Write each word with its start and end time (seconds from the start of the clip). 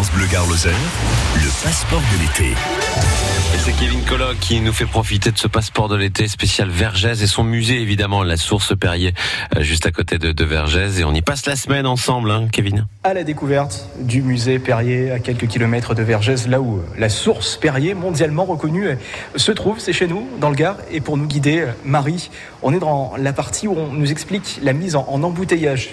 France 0.00 0.12
Bleu 0.12 0.26
Gare 0.32 0.46
le 0.46 1.62
passeport 1.62 2.00
de 2.00 2.22
l'été. 2.22 2.52
Et 2.52 3.58
c'est 3.58 3.72
Kevin 3.72 4.00
Colloc 4.04 4.38
qui 4.40 4.62
nous 4.62 4.72
fait 4.72 4.86
profiter 4.86 5.30
de 5.30 5.36
ce 5.36 5.46
passeport 5.46 5.90
de 5.90 5.96
l'été 5.96 6.26
spécial 6.26 6.70
Vergès 6.70 7.20
et 7.20 7.26
son 7.26 7.44
musée 7.44 7.82
évidemment, 7.82 8.22
la 8.22 8.38
source 8.38 8.74
Perrier, 8.74 9.12
euh, 9.54 9.62
juste 9.62 9.84
à 9.84 9.90
côté 9.90 10.16
de, 10.16 10.32
de 10.32 10.44
Vergès. 10.46 11.00
Et 11.00 11.04
on 11.04 11.12
y 11.12 11.20
passe 11.20 11.44
la 11.44 11.54
semaine 11.54 11.86
ensemble, 11.86 12.30
hein, 12.30 12.48
Kevin 12.50 12.86
À 13.04 13.12
la 13.12 13.24
découverte 13.24 13.90
du 14.00 14.22
musée 14.22 14.58
Perrier, 14.58 15.10
à 15.10 15.18
quelques 15.18 15.48
kilomètres 15.48 15.94
de 15.94 16.02
Vergès, 16.02 16.48
là 16.48 16.62
où 16.62 16.80
la 16.96 17.10
source 17.10 17.58
Perrier, 17.58 17.92
mondialement 17.92 18.46
reconnue, 18.46 18.96
se 19.36 19.52
trouve. 19.52 19.80
C'est 19.80 19.92
chez 19.92 20.06
nous, 20.06 20.26
dans 20.40 20.48
le 20.48 20.56
Gard. 20.56 20.78
Et 20.90 21.02
pour 21.02 21.18
nous 21.18 21.26
guider, 21.26 21.66
Marie, 21.84 22.30
on 22.62 22.72
est 22.72 22.80
dans 22.80 23.12
la 23.18 23.34
partie 23.34 23.68
où 23.68 23.76
on 23.76 23.92
nous 23.92 24.10
explique 24.10 24.60
la 24.62 24.72
mise 24.72 24.96
en, 24.96 25.04
en 25.10 25.22
embouteillage 25.22 25.90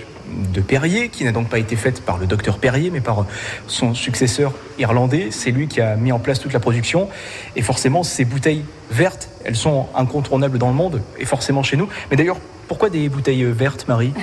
de 0.53 0.61
Perrier, 0.61 1.09
qui 1.09 1.23
n'a 1.23 1.31
donc 1.31 1.49
pas 1.49 1.59
été 1.59 1.75
faite 1.75 2.01
par 2.01 2.17
le 2.17 2.25
docteur 2.25 2.57
Perrier, 2.57 2.89
mais 2.91 3.01
par 3.01 3.25
son 3.67 3.93
successeur 3.93 4.53
irlandais. 4.79 5.27
C'est 5.31 5.51
lui 5.51 5.67
qui 5.67 5.81
a 5.81 5.95
mis 5.95 6.11
en 6.11 6.19
place 6.19 6.39
toute 6.39 6.53
la 6.53 6.59
production. 6.59 7.09
Et 7.55 7.61
forcément, 7.61 8.03
ces 8.03 8.25
bouteilles 8.25 8.65
vertes, 8.91 9.29
elles 9.45 9.55
sont 9.55 9.87
incontournables 9.95 10.57
dans 10.57 10.69
le 10.69 10.75
monde, 10.75 11.01
et 11.19 11.25
forcément 11.25 11.63
chez 11.63 11.77
nous. 11.77 11.89
Mais 12.11 12.17
d'ailleurs, 12.17 12.39
pourquoi 12.67 12.89
des 12.89 13.07
bouteilles 13.07 13.45
vertes, 13.45 13.87
Marie? 13.87 14.13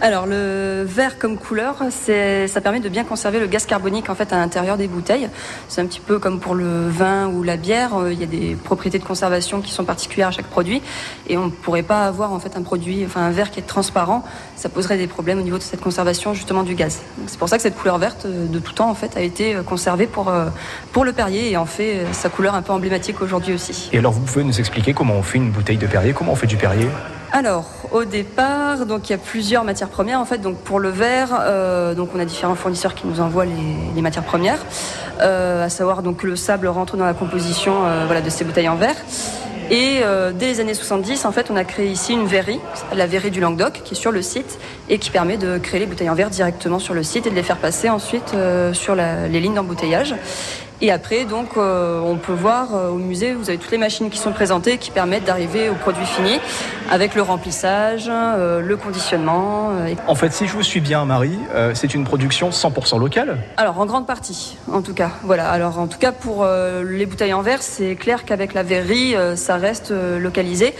Alors 0.00 0.26
le 0.26 0.84
vert 0.86 1.18
comme 1.18 1.38
couleur, 1.38 1.76
ça 1.90 2.60
permet 2.60 2.80
de 2.80 2.88
bien 2.88 3.04
conserver 3.04 3.40
le 3.40 3.46
gaz 3.46 3.66
carbonique 3.66 4.10
en 4.10 4.14
fait 4.14 4.32
à 4.32 4.36
l'intérieur 4.36 4.76
des 4.76 4.86
bouteilles. 4.88 5.28
C'est 5.68 5.80
un 5.80 5.86
petit 5.86 6.00
peu 6.00 6.18
comme 6.18 6.40
pour 6.40 6.54
le 6.54 6.88
vin 6.88 7.26
ou 7.28 7.42
la 7.42 7.56
bière. 7.56 7.96
Euh, 7.96 8.12
il 8.12 8.20
y 8.20 8.22
a 8.22 8.26
des 8.26 8.56
propriétés 8.62 8.98
de 8.98 9.04
conservation 9.04 9.60
qui 9.60 9.72
sont 9.72 9.84
particulières 9.84 10.28
à 10.28 10.30
chaque 10.30 10.46
produit, 10.46 10.82
et 11.28 11.36
on 11.36 11.46
ne 11.46 11.50
pourrait 11.50 11.82
pas 11.82 12.04
avoir 12.04 12.32
en 12.32 12.38
fait 12.38 12.56
un 12.56 12.62
produit, 12.62 13.04
enfin 13.04 13.22
un 13.22 13.30
verre 13.30 13.50
qui 13.50 13.60
est 13.60 13.66
transparent. 13.66 14.24
Ça 14.56 14.68
poserait 14.68 14.98
des 14.98 15.06
problèmes 15.06 15.38
au 15.38 15.42
niveau 15.42 15.58
de 15.58 15.62
cette 15.62 15.80
conservation 15.80 16.34
justement 16.34 16.62
du 16.62 16.74
gaz. 16.74 17.00
C'est 17.26 17.38
pour 17.38 17.48
ça 17.48 17.56
que 17.56 17.62
cette 17.62 17.76
couleur 17.76 17.98
verte 17.98 18.26
euh, 18.26 18.46
de 18.46 18.58
tout 18.58 18.72
temps 18.72 18.90
en 18.90 18.94
fait 18.94 19.16
a 19.16 19.20
été 19.20 19.54
euh, 19.54 19.62
conservée 19.62 20.06
pour 20.06 20.32
pour 20.92 21.04
le 21.04 21.12
Perrier 21.12 21.50
et 21.50 21.56
en 21.56 21.66
fait 21.66 22.06
sa 22.12 22.28
couleur 22.28 22.54
un 22.54 22.62
peu 22.62 22.72
emblématique 22.72 23.20
aujourd'hui 23.22 23.54
aussi. 23.54 23.88
Et 23.92 23.98
alors 23.98 24.12
vous 24.12 24.20
pouvez 24.20 24.44
nous 24.44 24.58
expliquer 24.60 24.92
comment 24.94 25.14
on 25.14 25.22
fait 25.22 25.38
une 25.38 25.50
bouteille 25.50 25.78
de 25.78 25.86
Perrier? 25.86 26.12
Comment 26.12 26.32
on 26.32 26.36
fait 26.36 26.46
du 26.46 26.56
Perrier? 26.56 26.88
Alors, 27.30 27.66
au 27.92 28.04
départ, 28.04 28.86
donc 28.86 29.08
il 29.08 29.12
y 29.12 29.14
a 29.14 29.18
plusieurs 29.18 29.62
matières 29.62 29.90
premières 29.90 30.18
en 30.18 30.24
fait. 30.24 30.38
Donc 30.38 30.56
pour 30.58 30.80
le 30.80 30.88
verre, 30.88 31.38
euh, 31.40 31.94
donc 31.94 32.10
on 32.14 32.20
a 32.20 32.24
différents 32.24 32.54
fournisseurs 32.54 32.94
qui 32.94 33.06
nous 33.06 33.20
envoient 33.20 33.44
les, 33.44 34.00
matières 34.00 34.24
premières, 34.24 34.58
euh, 35.20 35.64
à 35.64 35.68
savoir 35.68 36.02
donc 36.02 36.22
le 36.22 36.36
sable 36.36 36.68
rentre 36.68 36.96
dans 36.96 37.04
la 37.04 37.12
composition 37.12 37.84
euh, 37.84 38.04
voilà 38.06 38.22
de 38.22 38.30
ces 38.30 38.44
bouteilles 38.44 38.68
en 38.68 38.76
verre. 38.76 38.96
Et 39.70 40.00
dès 40.32 40.46
les 40.46 40.60
années 40.60 40.72
70, 40.72 41.26
en 41.26 41.32
fait, 41.32 41.50
on 41.50 41.56
a 41.56 41.62
créé 41.62 41.90
ici 41.90 42.14
une 42.14 42.24
verrerie, 42.24 42.58
la 42.94 43.06
verrerie 43.06 43.30
du 43.30 43.38
Languedoc, 43.38 43.82
qui 43.84 43.92
est 43.92 43.98
sur 43.98 44.12
le 44.12 44.22
site 44.22 44.58
et 44.88 44.98
qui 44.98 45.10
permet 45.10 45.36
de 45.36 45.58
créer 45.58 45.78
les 45.78 45.84
bouteilles 45.84 46.08
en 46.08 46.14
verre 46.14 46.30
directement 46.30 46.78
sur 46.78 46.94
le 46.94 47.02
site 47.02 47.26
et 47.26 47.30
de 47.30 47.34
les 47.34 47.42
faire 47.42 47.58
passer 47.58 47.90
ensuite 47.90 48.34
sur 48.72 48.94
les 48.94 49.40
lignes 49.40 49.52
d'embouteillage. 49.52 50.14
Et 50.80 50.92
après, 50.92 51.24
donc, 51.24 51.56
euh, 51.56 52.00
on 52.00 52.16
peut 52.16 52.32
voir 52.32 52.72
euh, 52.72 52.90
au 52.90 52.98
musée, 52.98 53.32
vous 53.32 53.48
avez 53.48 53.58
toutes 53.58 53.72
les 53.72 53.78
machines 53.78 54.10
qui 54.10 54.18
sont 54.18 54.30
présentées 54.30 54.78
qui 54.78 54.92
permettent 54.92 55.24
d'arriver 55.24 55.68
au 55.68 55.74
produit 55.74 56.06
fini 56.06 56.38
avec 56.88 57.16
le 57.16 57.22
remplissage, 57.22 58.06
euh, 58.08 58.60
le 58.60 58.76
conditionnement. 58.76 59.72
En 60.06 60.14
fait, 60.14 60.32
si 60.32 60.46
je 60.46 60.52
vous 60.52 60.62
suis 60.62 60.80
bien, 60.80 61.04
Marie, 61.04 61.38
c'est 61.74 61.94
une 61.94 62.04
production 62.04 62.50
100% 62.50 62.98
locale 63.00 63.38
Alors, 63.56 63.80
en 63.80 63.86
grande 63.86 64.06
partie, 64.06 64.56
en 64.72 64.80
tout 64.80 64.94
cas. 64.94 65.10
Voilà. 65.24 65.50
Alors, 65.50 65.78
en 65.78 65.88
tout 65.88 65.98
cas, 65.98 66.12
pour 66.12 66.46
les 66.46 67.06
bouteilles 67.06 67.34
en 67.34 67.42
verre, 67.42 67.62
c'est 67.62 67.96
clair 67.96 68.24
qu'avec 68.24 68.54
la 68.54 68.62
verrerie, 68.62 69.14
ça 69.34 69.56
reste 69.56 69.92
localisé. 70.18 70.74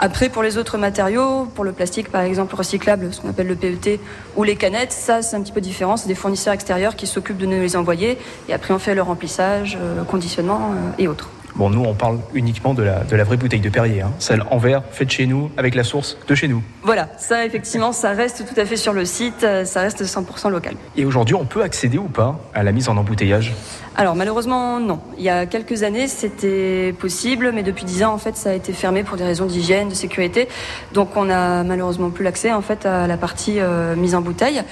Après, 0.00 0.28
pour 0.28 0.42
les 0.42 0.58
autres 0.58 0.76
matériaux, 0.78 1.46
pour 1.54 1.64
le 1.64 1.72
plastique, 1.72 2.10
par 2.10 2.22
exemple, 2.22 2.54
recyclable, 2.54 3.12
ce 3.12 3.20
qu'on 3.20 3.30
appelle 3.30 3.48
le 3.48 3.56
PET, 3.56 4.00
ou 4.36 4.42
les 4.42 4.56
canettes, 4.56 4.92
ça, 4.92 5.22
c'est 5.22 5.36
un 5.36 5.40
petit 5.40 5.52
peu 5.52 5.60
différent. 5.60 5.96
C'est 5.96 6.08
des 6.08 6.14
fournisseurs 6.14 6.52
extérieurs 6.52 6.96
qui 6.96 7.06
s'occupent 7.06 7.38
de 7.38 7.46
nous 7.46 7.60
les 7.60 7.76
envoyer. 7.76 8.18
Et 8.48 8.54
après, 8.54 8.74
on 8.74 8.78
fait 8.78 8.94
le 8.94 9.02
remplissage 9.02 9.43
euh, 9.44 10.04
conditionnement 10.04 10.72
euh, 10.72 10.90
et 10.98 11.08
autres. 11.08 11.28
Bon, 11.56 11.70
nous, 11.70 11.84
on 11.84 11.94
parle 11.94 12.18
uniquement 12.34 12.74
de 12.74 12.82
la, 12.82 13.04
de 13.04 13.14
la 13.14 13.22
vraie 13.22 13.36
bouteille 13.36 13.60
de 13.60 13.68
Perrier, 13.68 14.02
hein. 14.02 14.10
celle 14.18 14.42
en 14.50 14.58
verre, 14.58 14.82
faite 14.90 15.10
chez 15.10 15.26
nous, 15.26 15.52
avec 15.56 15.76
la 15.76 15.84
source 15.84 16.18
de 16.26 16.34
chez 16.34 16.48
nous. 16.48 16.62
Voilà, 16.82 17.08
ça, 17.16 17.46
effectivement, 17.46 17.92
ça 17.92 18.10
reste 18.10 18.44
tout 18.44 18.60
à 18.60 18.64
fait 18.64 18.76
sur 18.76 18.92
le 18.92 19.04
site, 19.04 19.44
euh, 19.44 19.64
ça 19.64 19.82
reste 19.82 20.02
100% 20.02 20.50
local. 20.50 20.74
Et 20.96 21.04
aujourd'hui, 21.04 21.36
on 21.36 21.44
peut 21.44 21.62
accéder 21.62 21.96
ou 21.96 22.08
pas 22.08 22.40
à 22.54 22.64
la 22.64 22.72
mise 22.72 22.88
en 22.88 22.96
embouteillage? 22.96 23.54
Alors 23.96 24.16
malheureusement 24.16 24.80
non. 24.80 24.98
Il 25.18 25.24
y 25.24 25.28
a 25.28 25.46
quelques 25.46 25.84
années 25.84 26.08
c'était 26.08 26.92
possible, 26.98 27.52
mais 27.54 27.62
depuis 27.62 27.84
dix 27.84 28.02
ans 28.02 28.12
en 28.12 28.18
fait 28.18 28.36
ça 28.36 28.50
a 28.50 28.52
été 28.54 28.72
fermé 28.72 29.04
pour 29.04 29.16
des 29.16 29.22
raisons 29.22 29.46
d'hygiène, 29.46 29.88
de 29.88 29.94
sécurité. 29.94 30.48
Donc 30.92 31.10
on 31.16 31.30
a 31.30 31.62
malheureusement 31.62 32.10
plus 32.10 32.24
l'accès 32.24 32.52
en 32.52 32.60
fait 32.60 32.86
à 32.86 33.06
la 33.06 33.16
partie 33.16 33.60
euh, 33.60 33.94
mise 33.94 34.16
en 34.16 34.20
bouteille. 34.20 34.62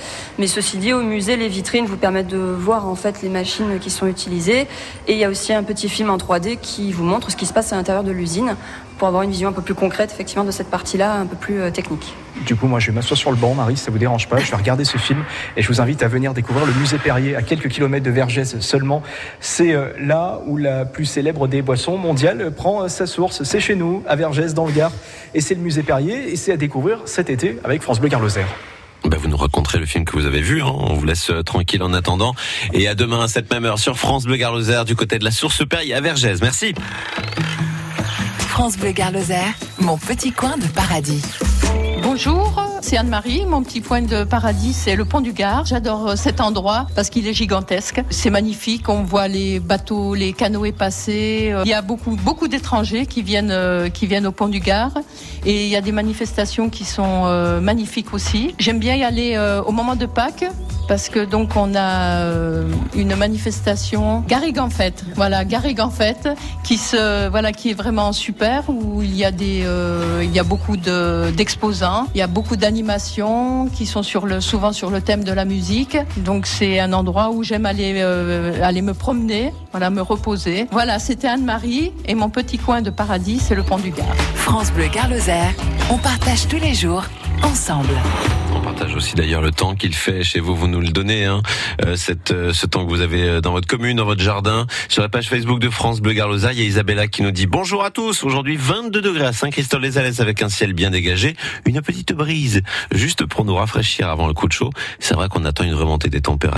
Mais 0.41 0.49
ceci 0.49 0.77
dit, 0.79 0.93
au 0.93 1.03
musée 1.03 1.37
les 1.37 1.47
vitrines 1.47 1.87
vous 1.87 1.97
permettent 1.97 2.27
de 2.27 2.39
voir 2.39 2.89
en 2.89 2.97
fait 2.97 3.23
les 3.23 3.29
machines 3.29 3.79
qui 3.81 3.91
sont 3.91 4.09
utilisées 4.09 4.67
et 5.07 5.13
il 5.13 5.19
y 5.19 5.25
a 5.25 5.29
aussi 5.29 5.53
un 5.53 5.63
petit 5.63 5.89
film 5.89 6.11
en 6.11 6.17
3D 6.17 6.59
qui 6.61 6.72
vous 6.93 7.05
montre 7.05 7.31
ce 7.31 7.37
qui 7.37 7.47
se 7.47 7.53
passe 7.53 7.73
à 7.73 7.77
l'intérieur 7.77 8.05
de 8.05 8.11
l'usine 8.11 8.57
pour 8.99 9.09
avoir 9.09 9.23
une 9.23 9.31
vision 9.31 9.49
un 9.49 9.53
peu 9.53 9.63
plus 9.63 9.75
concrète 9.75 10.11
effectivement 10.13 10.45
de 10.45 10.51
cette 10.51 10.69
partie-là, 10.69 11.15
un 11.15 11.27
peu 11.27 11.37
plus 11.37 11.61
euh, 11.61 11.71
technique. 11.71 12.15
Du 12.47 12.57
coup, 12.57 12.67
moi, 12.67 12.79
je 12.79 12.87
vais 12.87 12.93
m'asseoir 12.93 13.19
sur 13.19 13.31
le 13.31 13.37
banc, 13.37 13.55
Marie, 13.55 13.77
si 13.77 13.85
ça 13.85 13.91
vous 13.91 13.99
dérange 13.99 14.29
pas. 14.29 14.39
Je 14.39 14.51
vais 14.51 14.57
regarder 14.57 14.85
ce 14.85 14.97
film 14.97 15.25
et 15.57 15.63
je 15.63 15.69
vous 15.69 15.81
invite 15.81 16.03
à 16.03 16.09
venir 16.09 16.35
découvrir 16.35 16.67
le 16.67 16.73
musée 16.75 16.99
Perrier 16.99 17.37
à 17.37 17.43
quelques 17.43 17.69
kilomètres 17.69 18.05
de 18.05 18.11
Vergès 18.11 18.59
seulement. 18.61 19.03
C'est 19.41 19.75
euh, 19.75 19.89
là 19.99 20.41
où 20.47 20.57
la 20.57 20.85
plus 20.85 21.05
célèbre 21.05 21.49
des 21.49 21.63
boissons 21.63 21.99
mondiales 21.99 22.53
prend 22.53 22.85
euh, 22.85 22.89
sa 22.89 23.07
source. 23.07 23.43
C'est 23.43 23.61
chez 23.61 23.75
nous, 23.75 24.03
à 24.09 24.17
Vergès, 24.17 24.55
dans 24.55 24.67
le 24.67 24.73
Gard. 24.73 24.93
Et 25.35 25.41
c'est 25.41 25.55
le 25.55 25.61
musée 25.61 25.83
Perrier 25.83 26.33
et 26.33 26.37
c'est 26.37 26.53
à 26.53 26.57
découvrir 26.57 27.03
cet 27.05 27.29
été 27.29 27.59
avec 27.65 27.83
France 27.83 28.01
Bleu 28.01 28.09
Garloser. 28.09 28.45
Ben 29.05 29.19
vous 29.19 29.29
nous 29.29 29.37
raconterez 29.37 29.79
le 29.79 29.87
film 29.87 30.05
que 30.05 30.13
vous 30.13 30.27
avez 30.27 30.41
vu. 30.41 30.63
Hein. 30.63 30.73
On 30.73 30.95
vous 30.95 31.05
laisse 31.05 31.31
euh, 31.31 31.43
tranquille 31.43 31.83
en 31.83 31.93
attendant. 31.93 32.35
Et 32.73 32.89
à 32.89 32.95
demain 32.95 33.25
à 33.25 33.29
cette 33.29 33.53
même 33.53 33.65
heure 33.65 33.79
sur 33.79 33.99
France 33.99 34.25
Bleu 34.25 34.37
Garloser 34.37 34.83
du 34.87 34.97
côté 34.97 35.19
de 35.19 35.25
la 35.25 35.31
Source 35.31 35.67
Perrier 35.67 35.95
à 35.95 36.01
Vergès. 36.01 36.41
Merci. 36.41 36.75
France 38.39 38.77
Bleu 38.77 38.93
Garloser, 38.93 39.35
mon 39.79 39.97
petit 39.99 40.33
coin 40.33 40.57
de 40.57 40.67
paradis. 40.67 41.23
Bonjour, 42.03 42.72
c'est 42.83 42.97
Anne-Marie. 42.97 43.47
Mon 43.47 43.63
petit 43.63 43.81
point 43.81 44.03
de 44.03 44.25
paradis, 44.25 44.73
c'est 44.73 44.97
le 44.97 45.05
pont 45.05 45.21
du 45.21 45.33
Gard. 45.33 45.65
J'adore 45.65 46.09
euh, 46.09 46.17
cet 46.17 46.41
endroit 46.41 46.87
parce 46.95 47.11
qu'il 47.11 47.27
est 47.27 47.33
gigantesque. 47.33 48.03
C'est 48.11 48.31
magnifique. 48.31 48.89
On 48.89 49.03
voit 49.03 49.29
les 49.29 49.61
bateaux, 49.61 50.15
les 50.15 50.33
canoës 50.33 50.73
passer. 50.73 51.51
Euh, 51.53 51.63
il 51.65 51.71
y 51.71 51.75
a 51.75 51.83
beaucoup, 51.83 52.17
beaucoup 52.17 52.49
d'étrangers 52.49 53.07
qui 53.07 53.23
viennent, 53.23 53.51
euh, 53.51 53.89
qui 53.89 54.07
viennent 54.07 54.27
au 54.27 54.33
pont 54.33 54.49
du 54.49 54.61
Gard. 54.61 54.93
Et 55.47 55.65
il 55.65 55.71
y 55.71 55.77
a 55.77 55.81
des 55.81 55.93
manifestations 55.93 56.69
qui 56.69 56.85
sont 56.85 57.23
magnifiques 57.61 58.15
aussi. 58.15 58.55
J'aime 58.59 58.79
bien 58.79 58.95
y 58.95 59.03
aller 59.03 59.37
au 59.67 59.73
moment 59.73 59.97
de 59.97 60.07
Pâques 60.07 60.45
parce 60.89 61.09
que 61.09 61.25
donc 61.25 61.57
on 61.57 61.75
a 61.75 62.25
une 62.95 63.15
manifestation 63.15 64.25
Garrigue 64.29 64.59
en 64.59 64.71
fête. 64.71 65.05
Voilà, 65.15 65.45
Garrigue 65.45 65.81
en 65.81 65.91
qui 66.65 66.77
se, 66.77 67.29
voilà, 67.29 67.53
qui 67.53 67.71
est 67.71 67.75
vraiment 67.75 68.13
super 68.13 68.65
où 68.69 69.03
il 69.03 69.15
y 69.15 69.25
a 69.25 69.31
des, 69.31 69.65
il 70.23 70.33
y 70.33 70.39
a 70.39 70.45
beaucoup 70.45 70.77
d'exposants. 70.77 72.09
il 72.15 72.19
y 72.19 72.23
a 72.23 72.27
beaucoup 72.27 72.57
d'animaux 72.57 72.73
animations 72.73 73.69
qui 73.69 73.87
sont 73.87 74.03
sur 74.03 74.27
le, 74.27 74.41
souvent 74.41 74.73
sur 74.73 74.91
le 74.91 75.01
thème 75.01 75.23
de 75.23 75.33
la 75.33 75.45
musique. 75.45 75.97
Donc 76.17 76.47
c'est 76.47 76.81
un 76.81 76.93
endroit 76.93 77.31
où 77.31 77.45
j'aime 77.45 77.65
aller, 77.65 77.95
euh, 77.97 78.61
aller 78.63 78.83
me 78.83 78.95
promener, 78.95 79.53
voilà, 79.71 79.91
me 79.91 80.03
reposer. 80.03 80.67
Voilà, 80.73 80.99
c'était 80.99 81.29
Anne-Marie 81.29 81.93
et 82.07 82.15
mon 82.15 82.29
petit 82.29 82.59
coin 82.59 82.83
de 82.83 82.91
paradis, 82.91 83.39
c'est 83.39 83.55
le 83.55 83.63
pont 83.63 83.79
du 83.79 83.91
Gard. 83.91 84.17
France 84.35 84.73
Bleu 84.73 84.89
Gare 84.89 85.11
on 85.91 85.99
partage 85.99 86.49
tous 86.49 86.57
les 86.57 86.75
jours 86.75 87.05
ensemble. 87.43 87.95
Partage 88.73 88.95
aussi 88.95 89.15
d'ailleurs 89.15 89.43
le 89.43 89.51
temps 89.51 89.75
qu'il 89.75 89.95
fait 89.95 90.25
chez 90.25 90.41
vous, 90.41 90.57
vous 90.57 90.67
nous 90.67 90.81
le 90.81 90.89
donnez, 90.89 91.27
hein, 91.27 91.43
euh, 91.85 91.95
euh, 92.31 92.53
ce 92.55 92.67
temps 92.67 92.87
que 92.87 92.89
vous 92.89 93.03
avez 93.03 93.29
euh, 93.29 93.41
dans 93.43 93.53
votre 93.53 93.69
commune, 93.69 93.99
dans 93.99 94.07
votre 94.07 94.23
jardin. 94.23 94.67
Sur 94.89 95.03
la 95.03 95.11
page 95.11 95.29
Facebook 95.29 95.59
de 95.59 95.69
France 95.69 96.01
Bleu 96.01 96.15
Garlosa, 96.15 96.55
il 96.55 96.59
y 96.59 96.63
a 96.63 96.65
Isabella 96.65 97.07
qui 97.07 97.21
nous 97.21 97.33
dit 97.33 97.47
bonjour 97.47 97.85
à 97.85 97.91
tous. 97.91 98.25
Aujourd'hui 98.25 98.57
22 98.57 99.03
degrés 99.03 99.27
à 99.27 99.35
Saint-Christophe-les-Alès 99.35 100.21
avec 100.21 100.41
un 100.41 100.49
ciel 100.49 100.73
bien 100.73 100.91
dégagé, 100.91 101.37
une 101.67 101.83
petite 101.83 102.15
brise 102.15 102.63
juste 102.93 103.27
pour 103.27 103.45
nous 103.45 103.55
rafraîchir 103.55 104.09
avant 104.09 104.27
le 104.27 104.33
coup 104.33 104.49
de 104.49 104.55
chaud. 104.55 104.71
C'est 105.01 105.13
vrai 105.13 105.29
qu'on 105.29 105.45
attend 105.45 105.65
une 105.65 105.75
remontée 105.75 106.09
des 106.09 106.23
températures. 106.23 106.51